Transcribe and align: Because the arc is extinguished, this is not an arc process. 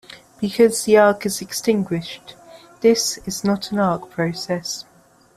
Because 0.39 0.85
the 0.85 0.97
arc 0.97 1.27
is 1.27 1.41
extinguished, 1.41 2.35
this 2.79 3.19
is 3.27 3.43
not 3.43 3.71
an 3.71 3.77
arc 3.77 4.09
process. 4.09 4.83